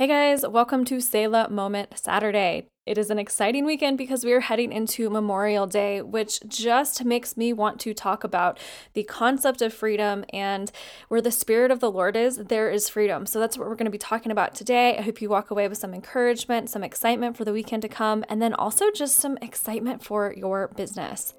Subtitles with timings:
[0.00, 2.68] Hey guys, welcome to Selah Moment Saturday.
[2.86, 7.36] It is an exciting weekend because we are heading into Memorial Day, which just makes
[7.36, 8.58] me want to talk about
[8.94, 10.72] the concept of freedom and
[11.08, 13.26] where the Spirit of the Lord is, there is freedom.
[13.26, 14.96] So that's what we're going to be talking about today.
[14.96, 18.24] I hope you walk away with some encouragement, some excitement for the weekend to come,
[18.30, 21.34] and then also just some excitement for your business.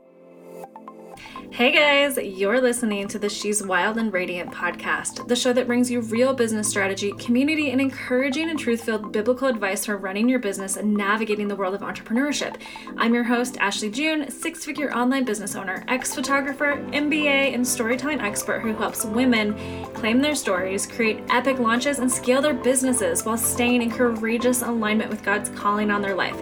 [1.52, 5.92] Hey guys, you're listening to the She's Wild and Radiant podcast, the show that brings
[5.92, 10.40] you real business strategy, community, and encouraging and truth filled biblical advice for running your
[10.40, 12.56] business and navigating the world of entrepreneurship.
[12.98, 18.22] I'm your host, Ashley June, six figure online business owner, ex photographer, MBA, and storytelling
[18.22, 23.38] expert who helps women claim their stories, create epic launches, and scale their businesses while
[23.38, 26.42] staying in courageous alignment with God's calling on their life.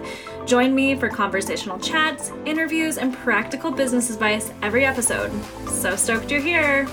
[0.50, 5.30] Join me for conversational chats, interviews, and practical business advice every episode.
[5.68, 6.88] So stoked you're here!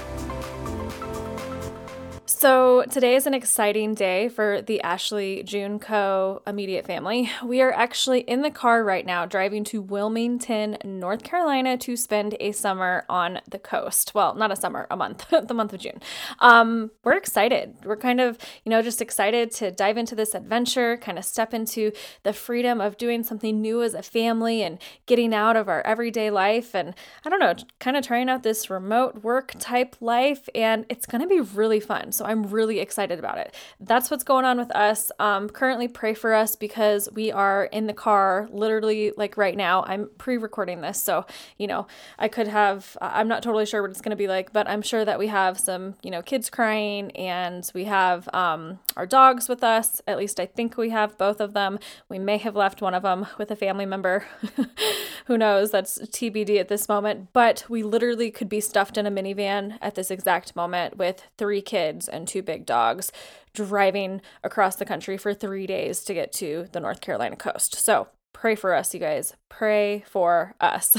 [2.40, 6.44] So, today is an exciting day for the Ashley June Co.
[6.46, 7.32] immediate family.
[7.44, 12.38] We are actually in the car right now driving to Wilmington, North Carolina to spend
[12.40, 14.13] a summer on the coast.
[14.13, 15.99] Well, not a summer, a month, the month of June.
[16.38, 17.74] Um, we're excited.
[17.84, 21.55] We're kind of, you know, just excited to dive into this adventure, kind of step
[21.55, 21.91] into
[22.22, 26.29] the freedom of doing something new as a family and getting out of our everyday
[26.29, 26.76] life.
[26.76, 26.94] And
[27.26, 30.48] I don't know, kind of trying out this remote work type life.
[30.54, 32.12] And it's going to be really fun.
[32.12, 33.54] So, I'm really excited about it.
[33.80, 35.12] That's what's going on with us.
[35.20, 39.84] Um, currently, pray for us because we are in the car literally like right now.
[39.88, 41.02] I'm pre recording this.
[41.02, 41.26] So,
[41.57, 41.88] you know,
[42.20, 44.82] I could have, I'm not totally sure what it's going to be like, but I'm
[44.82, 49.48] sure that we have some, you know, kids crying and we have um, our dogs
[49.48, 50.01] with us.
[50.07, 51.79] At least I think we have both of them.
[52.10, 54.26] We may have left one of them with a family member.
[55.26, 55.72] Who knows?
[55.72, 57.29] That's TBD at this moment.
[57.34, 61.62] But we literally could be stuffed in a minivan at this exact moment with three
[61.62, 63.12] kids and two big dogs
[63.54, 67.75] driving across the country for three days to get to the North Carolina coast.
[67.75, 69.34] So pray for us, you guys.
[69.50, 70.97] Pray for us.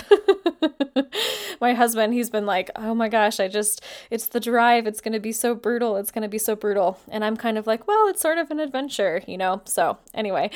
[1.61, 4.87] my husband, he's been like, oh my gosh, I just, it's the drive.
[4.87, 5.97] It's going to be so brutal.
[5.97, 6.99] It's going to be so brutal.
[7.09, 9.63] And I'm kind of like, well, it's sort of an adventure, you know?
[9.67, 10.51] So anyway,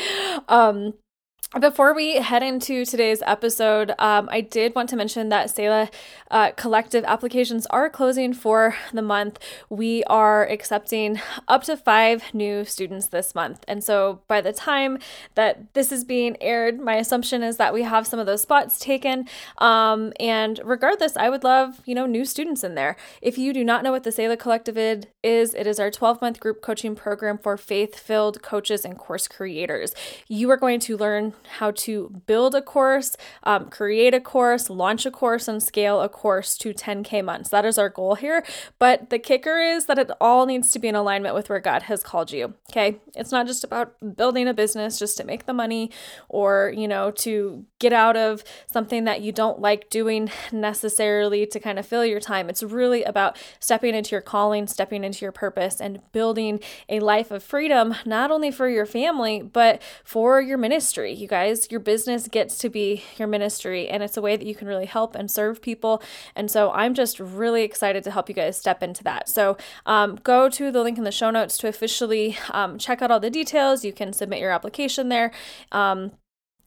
[0.48, 0.94] um,
[1.60, 5.90] before we head into today's episode, um, I did want to mention that Selah
[6.30, 9.38] uh, collective applications are closing for the month.
[9.68, 13.66] We are accepting up to five new students this month.
[13.68, 14.98] And so by the time
[15.34, 18.78] that this is being aired, my assumption is that we have some of those spots
[18.78, 19.28] taken.
[19.58, 22.96] Um, and regardless, I would love, you know, new students in there.
[23.20, 24.78] If you do not know what the Selah Collective
[25.22, 29.28] is, it is our 12 month group coaching program for faith filled coaches and course
[29.28, 29.94] creators.
[30.28, 35.06] You are going to learn how to build a course, um, create a course, launch
[35.06, 37.50] a course, and scale a course to 10K months.
[37.50, 38.44] That is our goal here.
[38.78, 41.82] But the kicker is that it all needs to be in alignment with where God
[41.84, 42.54] has called you.
[42.70, 43.00] Okay.
[43.14, 45.90] It's not just about building a business just to make the money
[46.28, 51.60] or, you know, to get out of something that you don't like doing necessarily to
[51.60, 52.48] kind of fill your time.
[52.48, 57.30] It's really about stepping into your calling, stepping into your purpose, and building a life
[57.30, 61.12] of freedom, not only for your family, but for your ministry.
[61.12, 64.54] You guys, your business gets to be your ministry, and it's a way that you
[64.54, 66.02] can really help and serve people.
[66.36, 69.30] And so I'm just really excited to help you guys step into that.
[69.30, 69.56] So
[69.86, 73.18] um, go to the link in the show notes to officially um, check out all
[73.18, 73.82] the details.
[73.82, 75.32] You can submit your application there.
[75.72, 76.12] Um,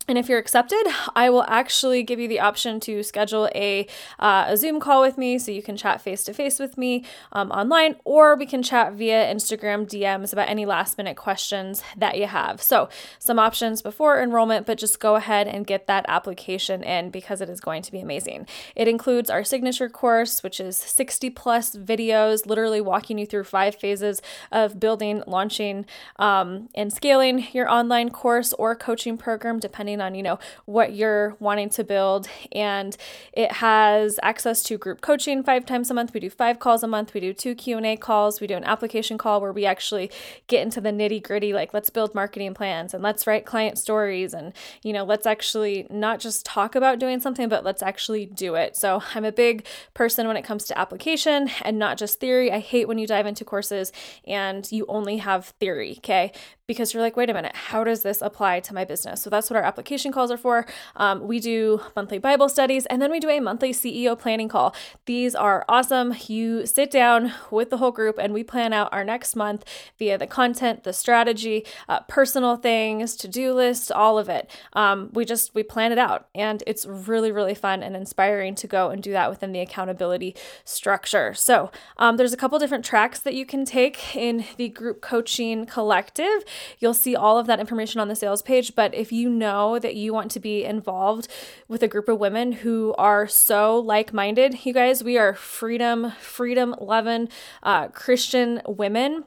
[0.08, 0.84] and if you're accepted,
[1.16, 3.88] I will actually give you the option to schedule a,
[4.20, 7.04] uh, a Zoom call with me so you can chat face to face with me
[7.32, 12.18] um, online, or we can chat via Instagram DMs about any last minute questions that
[12.18, 12.62] you have.
[12.62, 17.42] So, some options before enrollment, but just go ahead and get that application in because
[17.42, 18.46] it is going to be amazing.
[18.76, 23.76] It includes our signature course, which is 60 plus videos, literally walking you through five
[23.76, 24.22] phases
[24.52, 25.86] of building, launching,
[26.18, 30.94] um, and scaling your online course or coaching program, depending depending on, you know, what
[30.94, 32.28] you're wanting to build.
[32.52, 32.96] And
[33.34, 36.14] it has access to group coaching five times a month.
[36.14, 37.14] We do five calls a month.
[37.14, 38.42] We do two Q&A calls.
[38.42, 40.12] We do an application call where we actually
[40.48, 44.34] get into the nitty gritty, like let's build marketing plans and let's write client stories.
[44.34, 44.54] And,
[44.84, 48.76] you know, let's actually not just talk about doing something, but let's actually do it.
[48.76, 52.52] So I'm a big person when it comes to application and not just theory.
[52.52, 53.92] I hate when you dive into courses
[54.26, 56.32] and you only have theory, okay?
[56.68, 59.22] Because you're like, wait a minute, how does this apply to my business?
[59.22, 60.66] So that's what our application calls are for.
[60.96, 64.76] Um, we do monthly Bible studies and then we do a monthly CEO planning call.
[65.06, 66.16] These are awesome.
[66.28, 69.64] You sit down with the whole group and we plan out our next month
[70.00, 74.50] via the content, the strategy, uh, personal things, to do lists, all of it.
[74.74, 78.68] Um, we just we plan it out and it's really really fun and inspiring to
[78.68, 81.34] go and do that within the accountability structure.
[81.36, 85.66] So um, there's a couple different tracks that you can take in the group coaching
[85.66, 86.44] collective.
[86.80, 88.76] You'll see all of that information on the sales page.
[88.76, 91.28] But if you know that you want to be involved
[91.68, 96.12] with a group of women who are so like minded, you guys, we are freedom,
[96.20, 97.30] freedom loving
[97.64, 99.26] uh, Christian women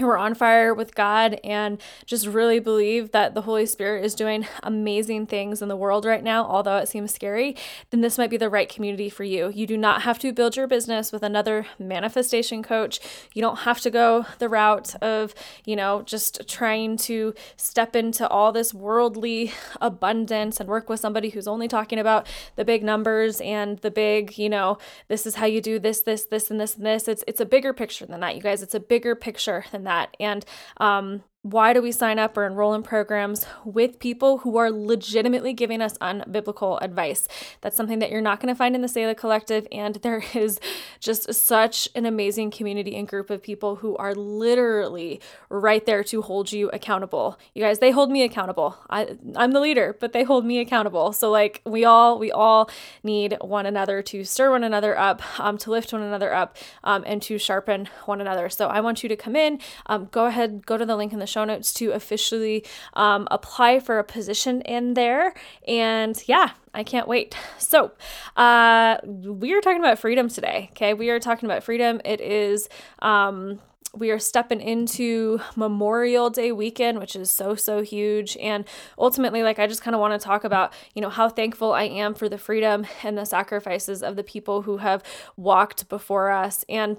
[0.00, 4.14] who are on fire with God and just really believe that the Holy Spirit is
[4.14, 7.54] doing amazing things in the world right now, although it seems scary,
[7.90, 9.50] then this might be the right community for you.
[9.54, 13.00] You do not have to build your business with another manifestation coach.
[13.34, 15.34] You don't have to go the route of,
[15.66, 21.28] you know, just trying to step into all this worldly abundance and work with somebody
[21.28, 24.78] who's only talking about the big numbers and the big, you know,
[25.08, 27.08] this is how you do this, this, this, and this, and this.
[27.08, 28.62] It's it's a bigger picture than that, you guys.
[28.62, 30.16] It's a bigger picture than that.
[30.20, 30.44] And
[30.78, 35.52] um, why do we sign up or enroll in programs with people who are legitimately
[35.52, 37.26] giving us unbiblical advice?
[37.62, 39.66] That's something that you're not going to find in the Selah Collective.
[39.72, 40.60] And there is
[41.00, 46.22] just such an amazing community and group of people who are literally right there to
[46.22, 47.36] hold you accountable.
[47.54, 48.78] You guys, they hold me accountable.
[48.88, 51.12] I, I'm the leader, but they hold me accountable.
[51.12, 52.70] So like we all we all
[53.02, 57.02] need one another to stir one another up, um, to lift one another up, um,
[57.04, 58.48] and to sharpen one another.
[58.48, 59.58] So I want you to come in.
[59.86, 62.64] Um, go ahead, go to the link in the show notes to officially
[62.94, 65.34] um, apply for a position in there.
[65.66, 67.34] And yeah, I can't wait.
[67.72, 67.92] So,
[68.36, 70.68] uh, we are talking about freedom today.
[70.72, 72.02] Okay, we are talking about freedom.
[72.04, 72.68] It is
[72.98, 73.60] um,
[73.94, 78.36] we are stepping into Memorial Day weekend, which is so, so huge.
[78.38, 78.64] And
[78.98, 81.84] ultimately, like, I just kind of want to talk about, you know, how thankful I
[81.84, 85.02] am for the freedom and the sacrifices of the people who have
[85.36, 86.64] walked before us.
[86.68, 86.98] And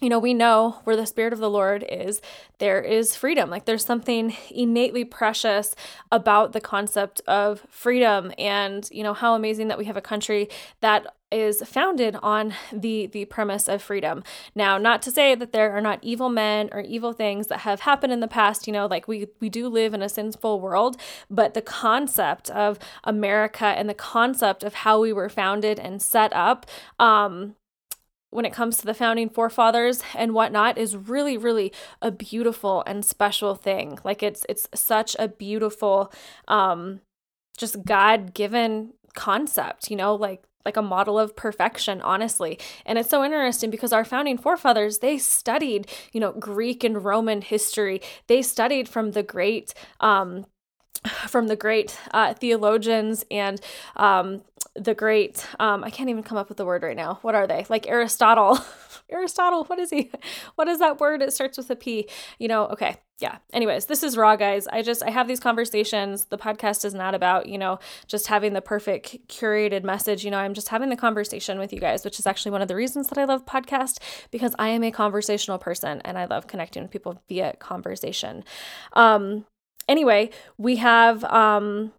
[0.00, 2.20] you know, we know where the Spirit of the Lord is,
[2.58, 3.50] there is freedom.
[3.50, 5.74] Like there's something innately precious
[6.12, 10.48] about the concept of freedom and, you know, how amazing that we have a country
[10.80, 14.22] that is founded on the the premise of freedom.
[14.54, 17.80] Now, not to say that there are not evil men or evil things that have
[17.80, 20.96] happened in the past, you know, like we we do live in a sinful world,
[21.28, 26.32] but the concept of America and the concept of how we were founded and set
[26.32, 26.64] up
[26.98, 27.56] um
[28.30, 31.72] when it comes to the founding forefathers and whatnot is really really
[32.02, 33.98] a beautiful and special thing.
[34.04, 36.12] Like it's it's such a beautiful
[36.48, 37.00] um
[37.56, 42.58] just god-given concept you know like like a model of perfection honestly.
[42.84, 47.40] And it's so interesting because our founding forefathers they studied you know greek and roman
[47.42, 48.00] history.
[48.26, 50.46] They studied from the great um
[51.28, 53.60] from the great uh, theologians and
[53.96, 54.42] um,
[54.74, 57.18] the great um, i can't even come up with the word right now.
[57.22, 57.66] What are they?
[57.68, 58.58] Like aristotle.
[59.10, 60.10] Aristotle what is he?
[60.56, 61.22] What is that word?
[61.22, 62.08] It starts with a p.
[62.38, 63.38] You know okay yeah.
[63.52, 64.66] Anyways this is raw guys.
[64.66, 66.26] I just i have these conversations.
[66.26, 70.24] The podcast is not about you know just having the perfect curated message.
[70.24, 72.68] You know i'm just having the conversation with you guys which is actually one of
[72.68, 73.98] the reasons that i love podcast
[74.30, 78.44] because i am a conversational person and i love connecting with people via conversation.
[78.92, 79.46] Um
[79.88, 81.92] anyway we have um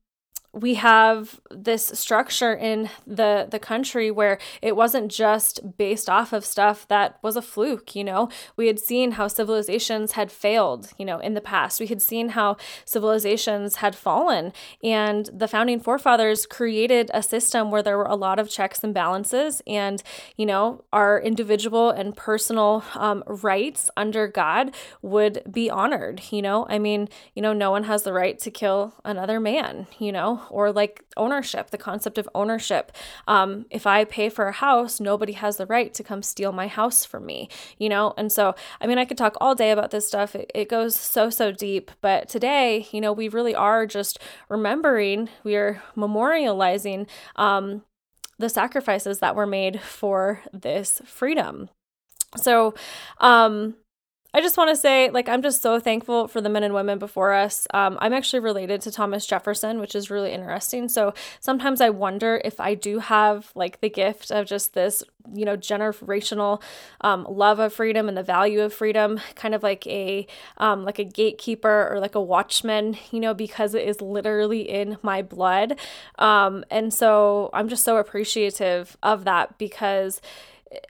[0.54, 6.44] we have this structure in the the country where it wasn't just based off of
[6.44, 8.30] stuff that was a fluke you know?
[8.56, 11.80] We had seen how civilizations had failed you know in the past.
[11.80, 14.52] We had seen how civilizations had fallen.
[14.84, 18.94] And the founding forefathers created a system where there were a lot of checks and
[18.94, 20.02] balances and
[20.36, 26.66] you know our individual and personal um, rights under god would be honored you know?
[26.70, 30.39] I mean you know no one has the right to kill another man you know
[30.50, 32.92] or like ownership, the concept of ownership.
[33.28, 36.68] Um, if I pay for a house, nobody has the right to come steal my
[36.68, 38.14] house from me, you know?
[38.18, 40.36] And so, I mean, I could talk all day about this stuff.
[40.36, 41.92] It, it goes so, so deep.
[42.02, 44.20] But today, you know, we really are just
[44.50, 47.84] remembering, we are memorializing um,
[48.38, 51.70] the sacrifices that were made for this freedom.
[52.38, 52.74] So,
[53.20, 53.76] um,
[54.32, 57.00] I just want to say, like, I'm just so thankful for the men and women
[57.00, 57.68] before us.
[57.74, 60.88] Um, I'm actually related to Thomas Jefferson, which is really interesting.
[60.88, 65.46] So sometimes I wonder if I do have, like, the gift of just this, you
[65.46, 66.62] know, generational
[67.02, 71.00] um, love of freedom and the value of freedom, kind of like a, um, like
[71.00, 75.80] a gatekeeper or like a watchman, you know, because it is literally in my blood.
[76.20, 80.22] Um, and so I'm just so appreciative of that because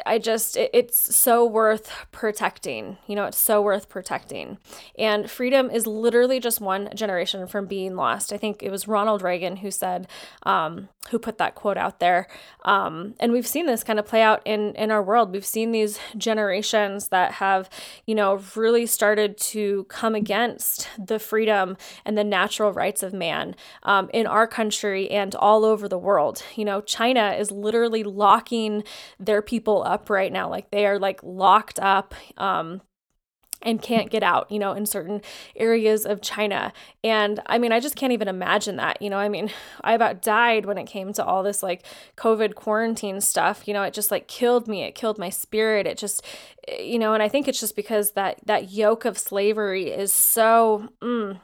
[0.05, 2.97] I just, it, it's so worth protecting.
[3.07, 4.57] You know, it's so worth protecting.
[4.97, 8.33] And freedom is literally just one generation from being lost.
[8.33, 10.07] I think it was Ronald Reagan who said,
[10.43, 12.27] um, who put that quote out there.
[12.65, 15.31] Um, and we've seen this kind of play out in, in our world.
[15.31, 17.69] We've seen these generations that have,
[18.05, 23.55] you know, really started to come against the freedom and the natural rights of man
[23.83, 26.43] um, in our country and all over the world.
[26.55, 28.83] You know, China is literally locking
[29.19, 30.49] their people people up right now.
[30.49, 32.13] Like they are like locked up.
[32.37, 32.81] Um,
[33.61, 35.21] and can't get out, you know, in certain
[35.53, 36.71] areas of China.
[37.03, 39.01] And I mean, I just can't even imagine that.
[39.01, 41.83] You know, I mean, I about died when it came to all this like
[42.15, 43.67] COVID quarantine stuff.
[43.67, 44.83] You know, it just like killed me.
[44.83, 45.87] It killed my spirit.
[45.87, 46.23] It just,
[46.79, 50.87] you know, and I think it's just because that that yoke of slavery is so
[51.01, 51.37] mm,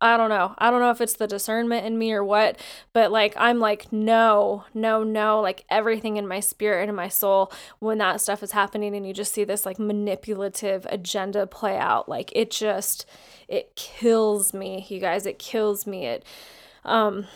[0.00, 0.54] I don't know.
[0.56, 2.58] I don't know if it's the discernment in me or what,
[2.92, 7.08] but like I'm like no, no, no, like everything in my spirit and in my
[7.08, 11.76] soul when that stuff is happening and you just see this like manipulative agenda play
[11.76, 13.04] out, like it just
[13.46, 15.26] it kills me, you guys.
[15.26, 16.06] It kills me.
[16.06, 16.24] It
[16.84, 17.26] um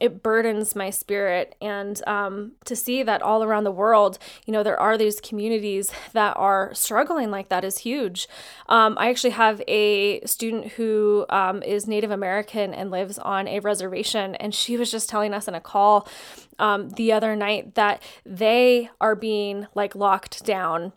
[0.00, 1.54] it burdens my spirit.
[1.60, 5.90] And um, to see that all around the world you know there are these communities
[6.12, 8.28] that are struggling like that is huge.
[8.68, 13.60] Um, i actually have a student who um, is native american and lives on a
[13.60, 14.34] reservation.
[14.36, 16.08] And she was just telling us in a call
[16.58, 20.92] um, the other night that they are being like locked down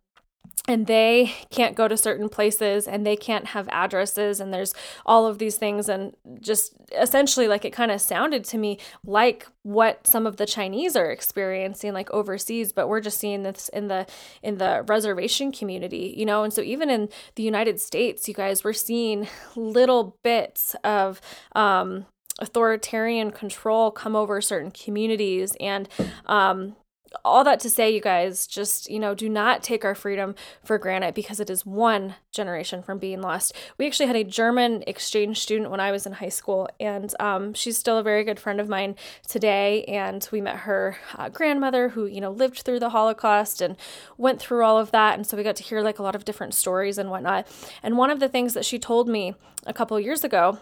[0.68, 4.74] and they can't go to certain places and they can't have addresses and there's
[5.06, 5.88] all of these things.
[5.88, 10.46] And just essentially like it kind of sounded to me like what some of the
[10.46, 14.06] chinese are experiencing like overseas but we're just seeing this in the
[14.42, 16.44] in the reservation community you know?
[16.44, 21.20] And so even in the united states you guys we're seeing little bits of
[21.56, 22.06] um
[22.40, 25.56] authoritarian control come over certain communities.
[25.60, 25.90] And
[26.26, 26.76] um,
[27.24, 30.78] all that to say, you guys, just, you know, do not take our freedom for
[30.78, 33.54] granted because it is one generation from being lost.
[33.78, 37.54] We actually had a German exchange student when I was in high school, and um,
[37.54, 38.96] she's still a very good friend of mine
[39.28, 39.84] today.
[39.86, 43.76] And we met her uh, grandmother who, you know, lived through the Holocaust and
[44.18, 45.16] went through all of that.
[45.16, 47.48] And so we got to hear like a lot of different stories and whatnot.
[47.84, 49.36] And one of the things that she told me
[49.66, 50.60] a couple years ago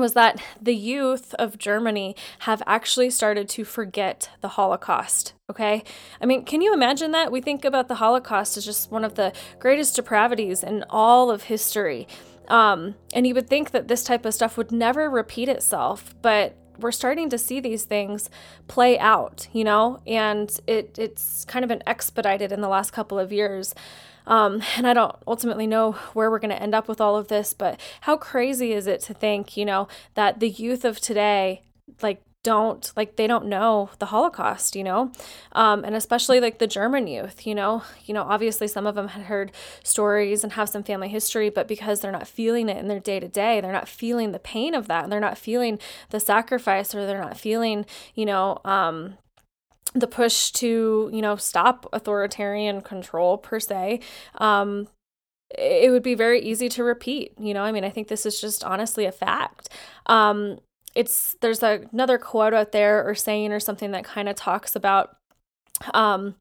[0.00, 5.34] was that the youth of Germany have actually started to forget the Holocaust.
[5.48, 5.84] Okay.
[6.20, 7.30] I mean, can you imagine that?
[7.30, 11.44] We think about the Holocaust as just one of the greatest depravities in all of
[11.44, 12.08] history.
[12.48, 16.56] Um, and you would think that this type of stuff would never repeat itself, but
[16.80, 18.30] we're starting to see these things
[18.66, 23.18] play out, you know, and it, it's kind of been expedited in the last couple
[23.18, 23.74] of years.
[24.30, 27.28] Um, and I don't ultimately know where we're going to end up with all of
[27.28, 31.62] this, but how crazy is it to think, you know, that the youth of today,
[32.00, 35.12] like, don't like they don't know the holocaust you know?
[35.52, 37.82] Um, and especially like the german youth you know?
[38.06, 39.52] You know obviously some of them had heard
[39.84, 43.20] stories and have some family history but because they're not feeling it in their day
[43.20, 46.94] to day they're not feeling the pain of that and they're not feeling the sacrifice
[46.94, 47.84] or they're not feeling
[48.14, 49.18] you know um,
[49.94, 54.00] the push to you know stop authoritarian control per se
[54.36, 54.88] um,
[55.58, 57.62] it would be very easy to repeat you know?
[57.62, 59.68] I mean i think this is just honestly a fact.
[60.06, 60.58] Um,
[60.94, 64.74] it's there's a, another quote out there or saying or something that kind of talks
[64.74, 65.16] about
[65.94, 66.34] um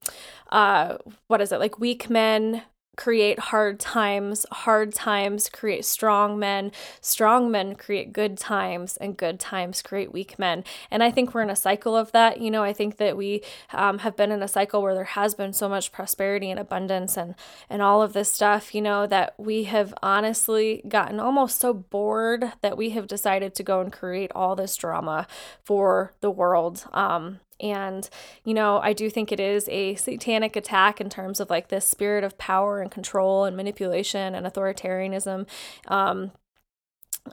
[0.52, 2.64] uh what is it like weak men
[3.00, 9.40] create hard times, hard times create strong men, strong men create good times, and good
[9.40, 10.66] times create weak men.
[10.92, 12.42] And I think we're in a cycle of that.
[12.42, 13.42] You know, I think that we
[13.72, 17.16] um, have been in a cycle where there has been so much prosperity and abundance
[17.16, 17.36] and
[17.70, 18.76] and all of this stuff.
[18.76, 23.64] You know that we have honestly gotten almost so bored that we have decided to
[23.64, 25.26] go and create all this drama
[25.64, 26.84] for the world.
[26.92, 28.10] Um, and,
[28.44, 31.88] you know, I do think it is a satanic attack in terms of like this
[31.88, 35.48] spirit of power and control and manipulation and authoritarianism.
[35.88, 36.32] Um,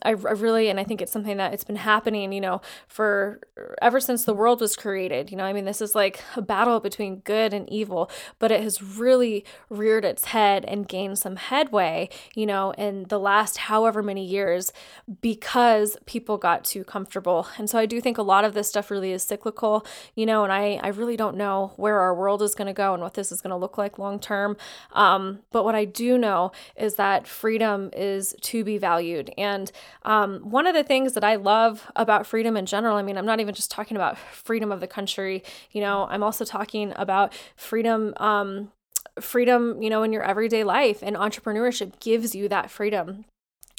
[0.02, 3.40] I, I really, and I think it's something that it's been happening, you know, for
[3.80, 5.30] ever since the world was created.
[5.30, 8.62] You know, I mean, this is like a battle between good and evil, but it
[8.62, 14.02] has really reared its head and gained some headway, you know, in the last however
[14.02, 14.72] many years
[15.20, 17.48] because people got too comfortable.
[17.58, 20.44] And so I do think a lot of this stuff really is cyclical, you know,
[20.44, 23.14] and I, I really don't know where our world is going to go and what
[23.14, 24.56] this is going to look like long term.
[24.92, 29.30] Um, but what I do know is that freedom is to be valued.
[29.38, 29.70] And
[30.04, 33.26] um, one of the things that I love about freedom in general, I mean, I'm
[33.26, 37.32] not even just talking about freedom of the country, you know, I'm also talking about
[37.56, 38.14] freedom.
[38.18, 38.72] Um,
[39.20, 43.24] freedom, you know, in your everyday life and entrepreneurship gives you that freedom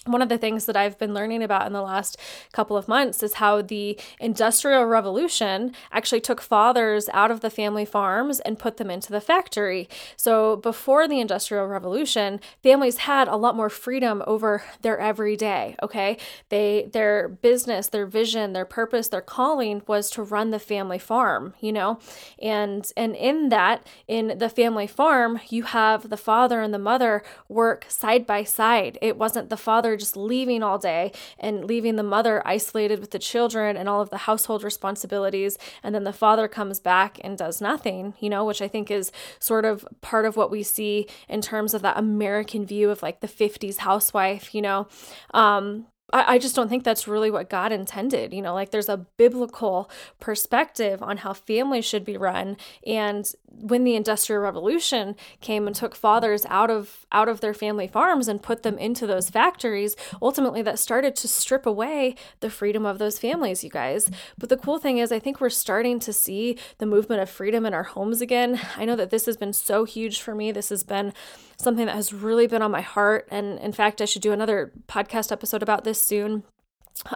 [0.07, 2.17] one of the things that I've been learning about in the last
[2.51, 7.85] couple of months is how the Industrial Revolution actually took fathers out of the family
[7.85, 9.89] farms and put them into the factory.
[10.15, 16.17] So before the Industrial Revolution, families had a lot more freedom over their everyday, okay?
[16.49, 21.53] They their business, their vision, their purpose, their calling was to run the family farm,
[21.59, 21.99] you know?
[22.41, 27.23] And and in that, in the family farm, you have the father and the mother
[27.49, 28.97] work side by side.
[29.01, 33.19] It wasn't the father just leaving all day and leaving the mother isolated with the
[33.19, 35.57] children and all of the household responsibilities.
[35.83, 39.11] And then the father comes back and does nothing, you know, which I think is
[39.39, 43.19] sort of part of what we see in terms of that American view of like
[43.19, 44.87] the 50s housewife, you know.
[45.33, 48.33] Um, I, I just don't think that's really what God intended.
[48.33, 49.89] You know, like there's a biblical
[50.19, 52.57] perspective on how families should be run.
[52.85, 57.87] And when the Industrial Revolution came and took fathers out of out of their family
[57.87, 62.85] farms and put them into those factories, ultimately that started to strip away the freedom
[62.85, 64.09] of those families, you guys.
[64.37, 67.65] But the cool thing is I think we're starting to see the movement of freedom
[67.65, 68.59] in our homes again.
[68.77, 70.51] I know that this has been so huge for me.
[70.51, 71.13] This has been
[71.57, 73.27] something that has really been on my heart.
[73.31, 76.43] And in fact, I should do another podcast episode about this soon.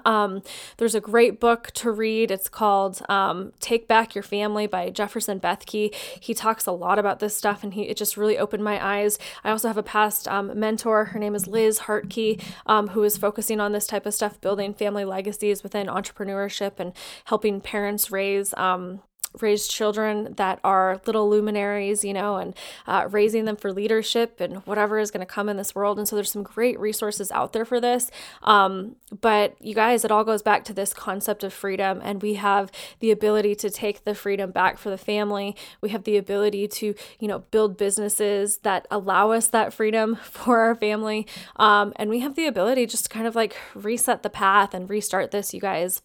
[0.05, 0.41] Um,
[0.77, 2.31] there's a great book to read.
[2.31, 5.93] It's called um, "Take Back Your Family" by Jefferson Bethke.
[6.19, 9.17] He talks a lot about this stuff, and he it just really opened my eyes.
[9.43, 11.05] I also have a past um, mentor.
[11.05, 14.73] Her name is Liz Hartke, um, who is focusing on this type of stuff, building
[14.73, 16.93] family legacies within entrepreneurship and
[17.25, 19.01] helping parents raise um,
[19.39, 22.55] raise children that are little luminaries, you know, and
[22.87, 25.97] uh, raising them for leadership and whatever is going to come in this world.
[25.97, 28.11] And so there's some great resources out there for this.
[28.43, 32.01] Um, but you guys, it all goes back to this concept of freedom.
[32.03, 35.55] And we have the ability to take the freedom back for the family.
[35.79, 40.59] We have the ability to, you know, build businesses that allow us that freedom for
[40.59, 41.27] our family.
[41.55, 44.89] Um, and we have the ability just to kind of like reset the path and
[44.89, 46.01] restart this, you guys.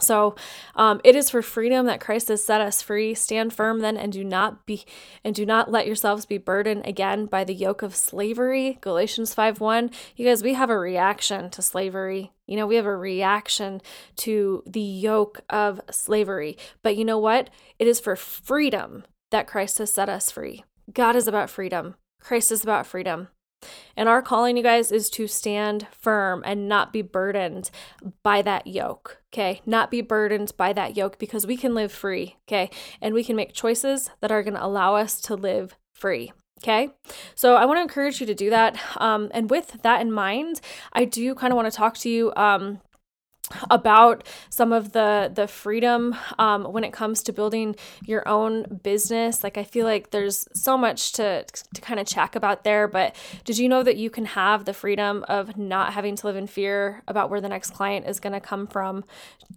[0.00, 0.34] So
[0.74, 3.14] um, it is for freedom that Christ has set us free.
[3.14, 4.84] Stand firm then and do not be
[5.22, 8.78] and do not let yourselves be burdened again by the yoke of slavery.
[8.80, 9.90] Galatians 5 1.
[10.16, 12.32] You guys, we have a reaction to slavery.
[12.46, 13.82] You know, we have a reaction
[14.16, 16.56] to the yoke of slavery.
[16.82, 17.50] But you know what?
[17.78, 20.64] It is for freedom that Christ has set us free.
[20.92, 21.96] God is about freedom.
[22.20, 23.28] Christ is about freedom.
[23.96, 27.70] And our calling, you guys, is to stand firm and not be burdened
[28.22, 29.22] by that yoke.
[29.32, 29.60] Okay.
[29.66, 32.36] Not be burdened by that yoke because we can live free.
[32.48, 32.70] Okay.
[33.00, 36.32] And we can make choices that are going to allow us to live free.
[36.62, 36.90] Okay,
[37.34, 38.78] so I want to encourage you to do that.
[38.98, 40.60] Um, and with that in mind,
[40.92, 42.80] I do kind of want to talk to you um,
[43.70, 49.42] about some of the the freedom um, when it comes to building your own business.
[49.42, 53.14] Like i feel like there's so much to to kind of check about there but
[53.44, 56.46] did you know that you can have the freedom of not having to live in
[56.46, 59.04] fear about where the next client is going to come from?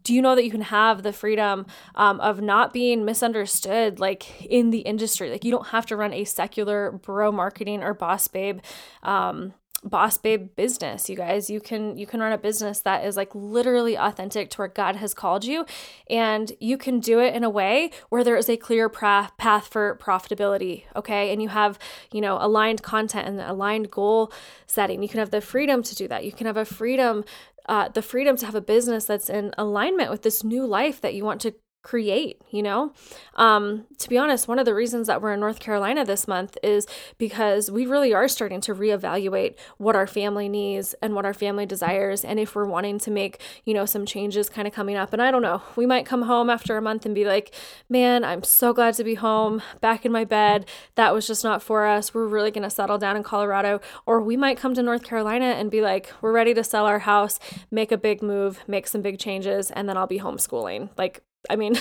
[0.04, 4.42] Do you know that you can have the freedom um, of not being misunderstood like
[4.42, 5.30] in the industry?
[5.30, 8.60] Like you don't have to run a secular bro marketing or boss babe
[9.04, 9.54] um,
[9.86, 11.50] boss babe business you guys.
[11.50, 14.96] You can you can run a business that is like literally authentic to where god
[14.98, 15.66] has called you
[16.10, 19.98] and you can do it in a way where there is a clear path for
[20.02, 21.32] profitability okay?
[21.32, 21.78] And you have
[22.12, 24.32] you know aligned content and aligned goal
[24.66, 25.02] setting.
[25.04, 26.26] You can have the freedom to do that.
[26.26, 27.24] You can have a freedom
[27.68, 31.16] uh, the freedom to have a business that's in alignment with this new life that
[31.16, 31.54] you want to
[31.86, 32.92] create, you know?
[33.36, 36.58] Um, to be honest, one of the reasons that we're in North Carolina this month
[36.64, 36.88] is
[37.20, 41.68] because we really are starting to reevaluate what our family needs and what our family
[41.68, 42.26] desires.
[42.26, 45.14] And if we're wanting to make, you know, some changes kind of coming up.
[45.14, 47.54] And I don't know, we might come home after a month and be like,
[47.88, 50.68] man, I'm so glad to be home, back in my bed.
[50.96, 52.14] That was just not for us.
[52.14, 53.80] We're really going to settle down in Colorado.
[54.08, 57.00] Or we might come to North Carolina and be like, we're ready to sell our
[57.00, 60.90] house, make a big move, make some big changes, and then I'll be homeschooling.
[60.98, 61.76] Like, I mean,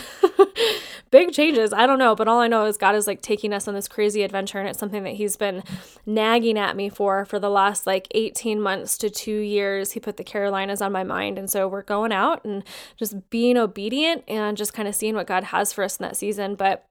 [1.11, 1.72] big changes.
[1.72, 3.88] I don't know, but all I know is God is like taking us on this
[3.88, 5.62] crazy adventure, and it's something that He's been
[6.07, 9.92] nagging at me for for the last like 18 months to two years.
[9.92, 12.64] He put the Carolinas on my mind, and so we're going out and
[12.96, 16.16] just being obedient and just kind of seeing what God has for us in that
[16.16, 16.55] season.
[16.55, 16.85] But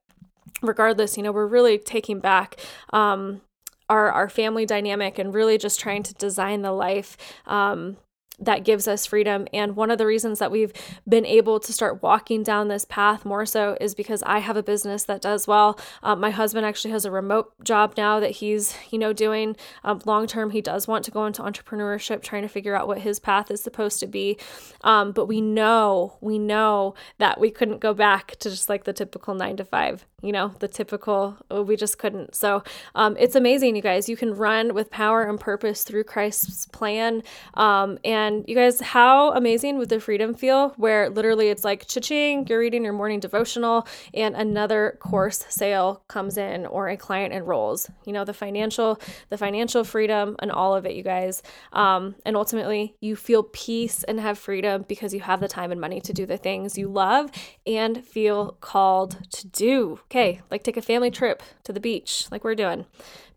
[0.62, 2.60] regardless, you know, we're really taking back
[2.92, 3.42] um,
[3.90, 7.98] our our family dynamic and really just trying to design the life um,
[8.46, 9.48] that gives us freedom.
[9.54, 10.74] And one of the reasons that we've
[11.08, 14.64] been able to start walking down this path more so is because I have a
[14.64, 15.80] business that does well.
[16.02, 20.02] Um, my husband actually has a remote job now that he's, you know, doing um,
[20.06, 20.52] long term.
[20.52, 23.62] He does want to go into entrepreneurship, trying to figure out what his path is
[23.62, 24.38] supposed to be.
[24.82, 28.94] Um, but we know, we know that we couldn't go back to just like the
[28.94, 32.34] typical nine to five, you know, the typical, oh, we just couldn't.
[32.34, 32.64] So
[32.96, 34.08] um, it's amazing, you guys.
[34.08, 37.24] You can run with power and purpose through Christ's plan.
[37.56, 42.48] Um, and you guys, how amazing would the freedom feel where literally it's like cha-ching,
[42.48, 47.92] you're reading your morning devotional and another course sale comes in or a client enrolls.
[48.06, 51.44] You know, the financial, the financial freedom and all of it, you guys.
[51.74, 55.82] Um, and ultimately you feel peace and have freedom because you have the time and
[55.82, 57.30] money to do the things you love
[57.68, 60.00] and feel called to do.
[60.14, 62.86] Okay, like take a family trip to the beach like we're doing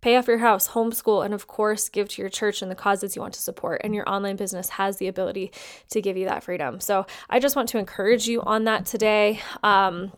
[0.06, 3.16] pay off your house, homeschool, and of course, give to your church and the causes
[3.16, 3.80] you want to support.
[3.82, 5.50] And your online business has the ability
[5.90, 6.78] to give you that freedom.
[6.78, 9.40] So I just want to encourage you on that today.
[9.64, 10.12] Um,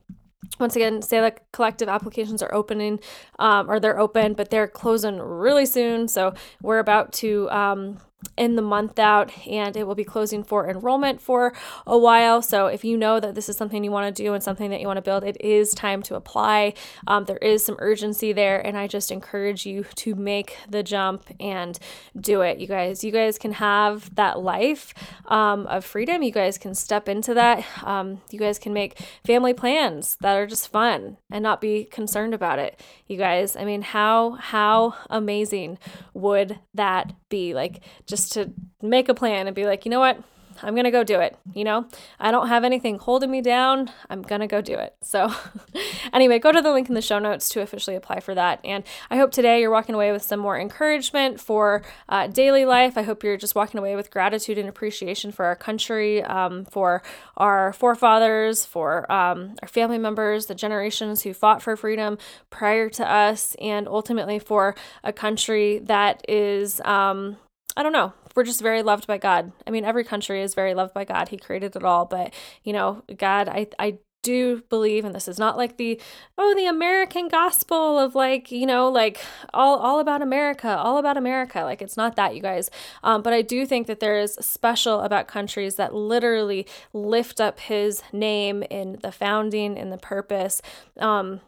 [0.60, 3.00] once again, Selah Collective applications are opening,
[3.38, 6.08] um, or they're open, but they're closing really soon.
[6.08, 7.98] So we're about to um,
[8.36, 11.52] in the month out and it will be closing for enrollment for
[11.86, 12.42] a while.
[12.42, 14.80] So if you know that this is something you want to do and something that
[14.80, 16.74] you want to build, it is time to apply.
[17.06, 21.24] Um, there is some urgency there, and I just encourage you to make the jump
[21.38, 21.78] and
[22.18, 22.58] do it.
[22.58, 24.94] You guys, you guys can have that life
[25.26, 26.22] um, of freedom.
[26.22, 27.64] You guys can step into that.
[27.82, 32.34] Um, you guys can make family plans that are just fun and not be concerned
[32.34, 32.80] about it.
[33.06, 35.78] You guys, I mean, how how amazing
[36.14, 37.54] would that be?
[37.54, 38.50] Like just to
[38.82, 40.22] make a plan and be like, you know what?
[40.62, 41.36] I'm going to go do it.
[41.54, 41.86] You know,
[42.18, 43.90] I don't have anything holding me down.
[44.10, 44.94] I'm going to go do it.
[45.02, 45.32] So,
[46.12, 48.60] anyway, go to the link in the show notes to officially apply for that.
[48.64, 52.96] And I hope today you're walking away with some more encouragement for uh, daily life.
[52.96, 57.02] I hope you're just walking away with gratitude and appreciation for our country, um, for
[57.36, 62.18] our forefathers, for um, our family members, the generations who fought for freedom
[62.50, 66.80] prior to us, and ultimately for a country that is.
[66.82, 67.36] Um,
[67.78, 68.12] I don't know.
[68.34, 69.52] We're just very loved by God.
[69.64, 71.28] I mean, every country is very loved by God.
[71.28, 75.38] He created it all, but you know, God, I I do believe and this is
[75.38, 75.98] not like the
[76.36, 79.20] oh the american gospel of like you know like
[79.54, 82.68] all all about america all about america like it's not that you guys
[83.04, 87.60] um, but i do think that there is special about countries that literally lift up
[87.60, 90.60] his name in the founding in the purpose
[90.98, 91.40] um,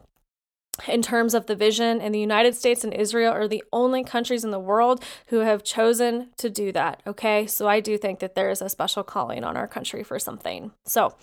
[0.89, 4.45] in terms of the vision, and the United States and Israel are the only countries
[4.45, 7.03] in the world who have chosen to do that.
[7.07, 10.19] Okay, so I do think that there is a special calling on our country for
[10.19, 10.73] something.
[10.85, 11.15] So,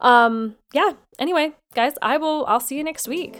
[0.00, 3.36] um, yeah, anyway, guys, I will I'll see you next week.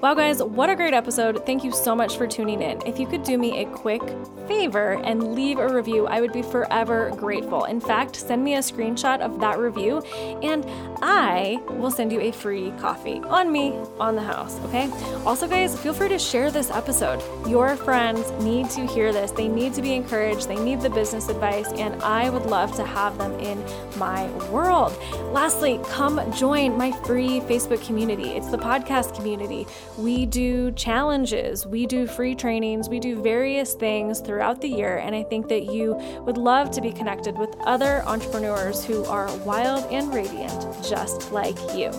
[0.00, 1.44] Wow, guys, what a great episode.
[1.44, 2.80] Thank you so much for tuning in.
[2.86, 4.00] If you could do me a quick
[4.46, 7.64] favor and leave a review, I would be forever grateful.
[7.64, 9.98] In fact, send me a screenshot of that review
[10.40, 10.64] and
[11.02, 14.88] I will send you a free coffee on me on the house, okay?
[15.24, 17.20] Also, guys, feel free to share this episode.
[17.48, 19.32] Your friends need to hear this.
[19.32, 20.48] They need to be encouraged.
[20.48, 23.62] They need the business advice, and I would love to have them in
[23.96, 24.96] my world.
[25.32, 26.20] Lastly, come
[26.68, 28.30] join my free Facebook community.
[28.30, 29.66] It's the podcast community.
[29.96, 34.98] We do challenges, we do free trainings, we do various things throughout the year.
[34.98, 35.94] And I think that you
[36.26, 41.58] would love to be connected with other entrepreneurs who are wild and radiant, just like
[41.74, 41.90] you.